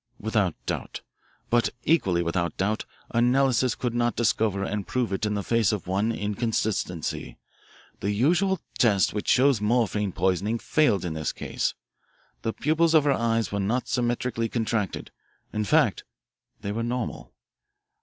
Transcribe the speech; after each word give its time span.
Without 0.19 0.55
doubt. 0.65 1.01
But 1.51 1.69
equally 1.83 2.23
without 2.23 2.57
doubt 2.57 2.85
analysis 3.11 3.75
could 3.75 3.93
not 3.93 4.15
discover 4.15 4.63
and 4.63 4.87
prove 4.87 5.13
it 5.13 5.27
in 5.27 5.35
the 5.35 5.43
face 5.43 5.71
of 5.71 5.85
one 5.85 6.11
inconsistency. 6.11 7.37
The 7.99 8.09
usual 8.09 8.61
test 8.79 9.13
which 9.13 9.27
shows 9.27 9.61
morphine 9.61 10.11
poisoning 10.11 10.57
failed 10.57 11.05
in 11.05 11.13
this 11.13 11.31
case. 11.31 11.75
The 12.41 12.51
pupils 12.51 12.95
of 12.95 13.03
her 13.03 13.11
eyes 13.13 13.51
were 13.51 13.59
not 13.59 13.87
symmetrically 13.87 14.49
contracted. 14.49 15.11
In 15.53 15.65
fact 15.65 16.03
they 16.61 16.71
were 16.71 16.81
normal. 16.81 17.31